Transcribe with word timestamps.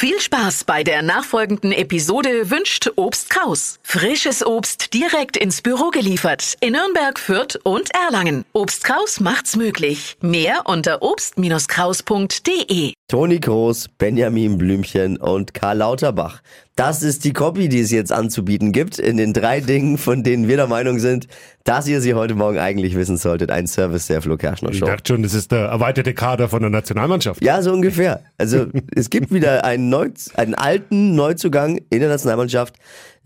Viel 0.00 0.20
Spaß 0.20 0.62
bei 0.62 0.84
der 0.84 1.02
nachfolgenden 1.02 1.72
Episode 1.72 2.52
wünscht 2.52 2.88
Obst 2.94 3.30
Kraus. 3.30 3.80
Frisches 3.82 4.46
Obst 4.46 4.94
direkt 4.94 5.36
ins 5.36 5.60
Büro 5.60 5.90
geliefert 5.90 6.54
in 6.60 6.74
Nürnberg, 6.74 7.18
Fürth 7.18 7.58
und 7.64 7.90
Erlangen. 7.92 8.44
Obst 8.52 8.84
Kraus 8.84 9.18
macht's 9.18 9.56
möglich. 9.56 10.16
Mehr 10.20 10.60
unter 10.66 11.02
obst-kraus.de. 11.02 12.92
Toni 13.08 13.40
Groß, 13.40 13.88
Benjamin 13.98 14.56
Blümchen 14.56 15.16
und 15.16 15.52
Karl 15.52 15.78
Lauterbach. 15.78 16.42
Das 16.78 17.02
ist 17.02 17.24
die 17.24 17.32
Copy, 17.32 17.68
die 17.68 17.80
es 17.80 17.90
jetzt 17.90 18.12
anzubieten 18.12 18.70
gibt 18.70 19.00
in 19.00 19.16
den 19.16 19.32
drei 19.32 19.58
Dingen, 19.58 19.98
von 19.98 20.22
denen 20.22 20.46
wir 20.46 20.56
der 20.56 20.68
Meinung 20.68 21.00
sind, 21.00 21.26
dass 21.64 21.88
ihr 21.88 22.00
sie 22.00 22.14
heute 22.14 22.36
Morgen 22.36 22.56
eigentlich 22.56 22.94
wissen 22.94 23.16
solltet. 23.16 23.50
Ein 23.50 23.66
Service 23.66 24.06
der 24.06 24.22
Flo 24.22 24.36
Kerschner 24.36 24.70
Ich 24.70 24.78
Show. 24.78 24.86
dachte 24.86 25.12
schon, 25.12 25.24
das 25.24 25.34
ist 25.34 25.50
der 25.50 25.66
erweiterte 25.66 26.14
Kader 26.14 26.48
von 26.48 26.60
der 26.60 26.70
Nationalmannschaft. 26.70 27.42
Ja, 27.42 27.62
so 27.62 27.72
ungefähr. 27.72 28.22
Also 28.38 28.66
es 28.94 29.10
gibt 29.10 29.32
wieder 29.32 29.64
einen, 29.64 29.88
Neu 29.88 30.10
einen 30.34 30.54
alten 30.54 31.16
Neuzugang 31.16 31.80
in 31.90 31.98
der 31.98 32.10
Nationalmannschaft. 32.10 32.76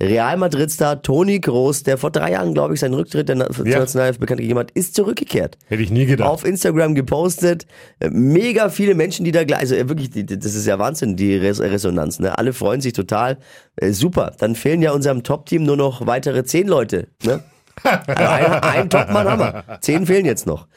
Real 0.00 0.36
Madrid-Star 0.36 1.02
Toni 1.02 1.40
Groß, 1.40 1.82
der 1.82 1.98
vor 1.98 2.10
drei 2.10 2.32
Jahren, 2.32 2.54
glaube 2.54 2.74
ich, 2.74 2.80
seinen 2.80 2.94
Rücktritt 2.94 3.28
der 3.28 3.36
Ja. 3.36 3.78
Nationalelf 3.80 4.18
bekannt 4.18 4.40
gegeben 4.40 4.58
hat, 4.58 4.70
ist 4.72 4.94
zurückgekehrt. 4.94 5.58
Hätte 5.66 5.82
ich 5.82 5.90
nie 5.90 6.06
gedacht. 6.06 6.28
Auf 6.28 6.44
Instagram 6.44 6.94
gepostet. 6.94 7.66
Äh, 8.00 8.10
Mega 8.10 8.68
viele 8.68 8.94
Menschen, 8.94 9.24
die 9.24 9.32
da 9.32 9.44
gleich, 9.44 9.60
also 9.60 9.74
äh, 9.74 9.88
wirklich, 9.88 10.10
das 10.12 10.54
ist 10.54 10.66
ja 10.66 10.78
Wahnsinn, 10.78 11.16
die 11.16 11.36
Res 11.36 11.60
Resonanz. 11.60 12.18
Ne? 12.18 12.36
Alle 12.36 12.52
freuen 12.52 12.80
sich 12.80 12.92
total. 12.92 13.38
Äh, 13.76 13.92
super. 13.92 14.34
Dann 14.38 14.54
fehlen 14.54 14.82
ja 14.82 14.92
unserem 14.92 15.22
Top-Team 15.22 15.62
nur 15.64 15.76
noch 15.76 16.06
weitere 16.06 16.44
zehn 16.44 16.66
Leute. 16.68 17.08
Ne? 17.24 17.42
Ein, 17.84 18.52
ein 18.62 18.90
Topmann 18.90 19.28
haben 19.28 19.40
wir. 19.40 19.78
Zehn 19.80 20.06
fehlen 20.06 20.26
jetzt 20.26 20.46
noch. 20.46 20.68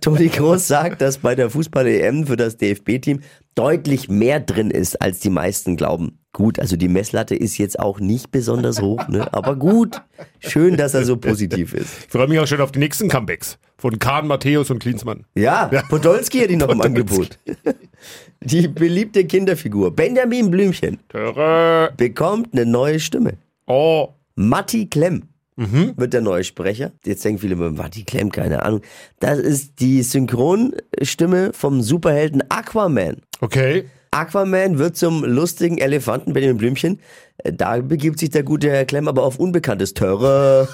Toni 0.00 0.28
Groß 0.28 0.66
sagt, 0.66 1.00
dass 1.00 1.18
bei 1.18 1.34
der 1.34 1.50
Fußball-EM 1.50 2.26
für 2.26 2.36
das 2.36 2.56
DFB-Team 2.56 3.20
deutlich 3.54 4.08
mehr 4.08 4.40
drin 4.40 4.70
ist, 4.70 5.00
als 5.00 5.20
die 5.20 5.30
meisten 5.30 5.76
glauben. 5.76 6.18
Gut, 6.32 6.58
also 6.58 6.76
die 6.76 6.88
Messlatte 6.88 7.36
ist 7.36 7.58
jetzt 7.58 7.78
auch 7.78 8.00
nicht 8.00 8.32
besonders 8.32 8.82
hoch, 8.82 9.06
ne? 9.08 9.32
aber 9.32 9.54
gut. 9.54 10.02
Schön, 10.40 10.76
dass 10.76 10.92
er 10.94 11.04
so 11.04 11.16
positiv 11.16 11.74
ist. 11.74 12.06
Ich 12.06 12.12
freue 12.12 12.26
mich 12.26 12.38
auch 12.40 12.46
schon 12.46 12.60
auf 12.60 12.72
die 12.72 12.80
nächsten 12.80 13.08
Comebacks 13.08 13.58
von 13.78 13.98
Kahn, 13.98 14.26
Matthäus 14.26 14.70
und 14.70 14.80
Klinsmann. 14.80 15.24
Ja, 15.34 15.66
Podolski 15.88 16.40
hat 16.40 16.50
ihn 16.50 16.58
noch 16.58 16.70
im 16.70 16.80
Angebot. 16.80 17.38
Die 18.40 18.68
beliebte 18.68 19.24
Kinderfigur 19.24 19.94
Benjamin 19.94 20.50
Blümchen 20.50 20.98
Töre. 21.08 21.92
bekommt 21.96 22.48
eine 22.52 22.66
neue 22.66 23.00
Stimme. 23.00 23.38
Oh. 23.66 24.08
Matti 24.36 24.86
Klemm 24.88 25.28
wird 25.56 26.12
der 26.12 26.20
neue 26.20 26.42
Sprecher. 26.44 26.92
Jetzt 27.04 27.24
denken 27.24 27.40
viele 27.40 27.54
immer, 27.54 27.70
Matti 27.70 28.02
Klemm, 28.04 28.32
keine 28.32 28.62
Ahnung. 28.64 28.80
Das 29.20 29.38
ist 29.38 29.80
die 29.80 30.02
Synchronstimme 30.02 31.52
vom 31.52 31.80
Superhelden 31.80 32.42
Aquaman. 32.50 33.18
Okay. 33.40 33.84
Aquaman 34.10 34.78
wird 34.78 34.96
zum 34.96 35.24
lustigen 35.24 35.78
Elefanten 35.78 36.32
Benjamin 36.34 36.56
Blümchen. 36.58 37.00
Äh, 37.38 37.52
Da 37.52 37.78
begibt 37.78 38.18
sich 38.20 38.30
der 38.30 38.42
gute 38.44 38.70
Herr 38.70 38.84
Klemm 38.84 39.08
aber 39.08 39.22
auf 39.24 39.38
unbekanntes 39.40 39.92
Terrain. 39.94 40.68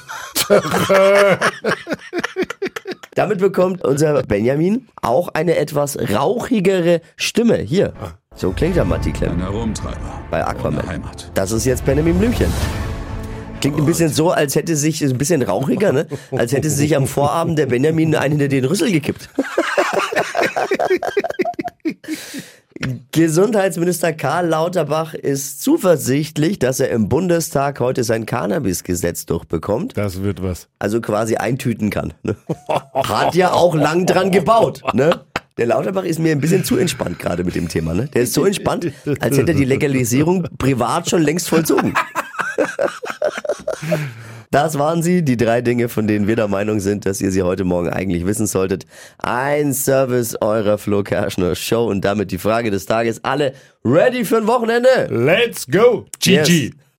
Damit 3.14 3.38
bekommt 3.38 3.84
unser 3.84 4.22
Benjamin 4.22 4.86
auch 5.02 5.28
eine 5.28 5.56
etwas 5.56 5.98
rauchigere 6.14 7.00
Stimme. 7.16 7.56
Hier. 7.58 7.92
So 8.34 8.52
klingt 8.52 8.76
der 8.76 8.84
Matti 8.84 9.12
Klemm 9.12 9.32
Ein 9.32 9.40
Herumtreiber. 9.40 10.22
bei 10.30 10.46
Aquaman. 10.46 10.86
Heimat. 10.86 11.30
Das 11.34 11.50
ist 11.52 11.64
jetzt 11.66 11.84
Benjamin 11.84 12.18
Blümchen. 12.18 12.50
Klingt 13.60 13.78
ein 13.78 13.86
bisschen 13.86 14.10
so, 14.10 14.30
als 14.30 14.54
hätte 14.54 14.74
sich, 14.74 15.02
ein 15.02 15.18
bisschen 15.18 15.42
rauchiger, 15.42 15.92
ne? 15.92 16.06
Als 16.30 16.52
hätte 16.52 16.70
sich 16.70 16.96
am 16.96 17.06
Vorabend 17.06 17.58
der 17.58 17.66
Benjamin 17.66 18.14
einen 18.16 18.38
hinter 18.38 18.48
den 18.48 18.64
Rüssel 18.64 18.90
gekippt. 18.90 19.28
Gesundheitsminister 23.12 24.14
Karl 24.14 24.46
Lauterbach 24.48 25.12
ist 25.12 25.62
zuversichtlich, 25.62 26.58
dass 26.58 26.80
er 26.80 26.88
im 26.88 27.10
Bundestag 27.10 27.78
heute 27.80 28.04
sein 28.04 28.24
Cannabis-Gesetz 28.24 29.26
durchbekommt. 29.26 29.98
Das 29.98 30.22
wird 30.22 30.42
was. 30.42 30.68
Also 30.78 31.02
quasi 31.02 31.36
eintüten 31.36 31.90
kann. 31.90 32.14
Ne? 32.22 32.36
Hat 32.94 33.34
ja 33.34 33.52
auch 33.52 33.74
lang 33.74 34.06
dran 34.06 34.30
gebaut. 34.30 34.82
Ne? 34.94 35.20
Der 35.58 35.66
Lauterbach 35.66 36.04
ist 36.04 36.18
mir 36.18 36.32
ein 36.32 36.40
bisschen 36.40 36.64
zu 36.64 36.78
entspannt 36.78 37.18
gerade 37.18 37.44
mit 37.44 37.54
dem 37.54 37.68
Thema. 37.68 37.92
Ne? 37.92 38.08
Der 38.14 38.22
ist 38.22 38.32
so 38.32 38.46
entspannt, 38.46 38.90
als 39.20 39.36
hätte 39.36 39.52
er 39.52 39.58
die 39.58 39.66
Legalisierung 39.66 40.48
privat 40.56 41.10
schon 41.10 41.20
längst 41.20 41.50
vollzogen. 41.50 41.92
Das 44.50 44.78
waren 44.78 45.00
sie, 45.00 45.22
die 45.22 45.36
drei 45.36 45.62
Dinge, 45.62 45.88
von 45.88 46.08
denen 46.08 46.26
wir 46.26 46.34
der 46.34 46.48
Meinung 46.48 46.80
sind, 46.80 47.06
dass 47.06 47.20
ihr 47.20 47.30
sie 47.30 47.42
heute 47.42 47.62
Morgen 47.62 47.88
eigentlich 47.88 48.26
wissen 48.26 48.48
solltet. 48.48 48.84
Ein 49.18 49.72
Service 49.72 50.36
eurer 50.40 50.76
Flo 50.76 51.04
Kerschner 51.04 51.54
Show 51.54 51.86
und 51.86 52.04
damit 52.04 52.32
die 52.32 52.38
Frage 52.38 52.72
des 52.72 52.84
Tages. 52.84 53.22
Alle 53.22 53.54
ready 53.84 54.24
für 54.24 54.38
ein 54.38 54.48
Wochenende? 54.48 55.06
Let's 55.08 55.66
go. 55.68 56.06
GG. 56.18 56.64
Yes. 56.64 56.70